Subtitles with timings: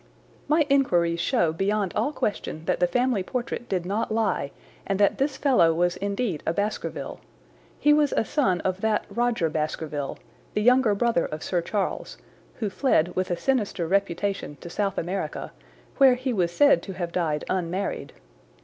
[0.47, 4.49] "My inquiries show beyond all question that the family portrait did not lie,
[4.87, 7.19] and that this fellow was indeed a Baskerville.
[7.79, 10.17] He was a son of that Rodger Baskerville,
[10.55, 12.17] the younger brother of Sir Charles,
[12.55, 15.51] who fled with a sinister reputation to South America,
[15.97, 18.11] where he was said to have died unmarried.